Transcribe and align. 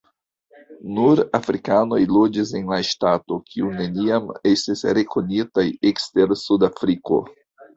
Nur 0.99 1.19
afrikanoj 1.39 1.99
loĝis 2.15 2.53
en 2.61 2.71
la 2.73 2.79
ŝtato, 2.87 3.39
kiu 3.51 3.69
neniam 3.77 4.33
estis 4.55 4.83
rekonitaj 5.01 5.67
ekster 5.93 6.35
Sudafriko. 6.47 7.23